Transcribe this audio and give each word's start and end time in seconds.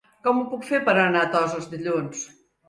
Com 0.27 0.37
ho 0.37 0.45
puc 0.53 0.63
fer 0.69 0.79
per 0.87 0.95
anar 1.01 1.21
a 1.27 1.31
Toses 1.35 1.69
dilluns? 1.75 2.25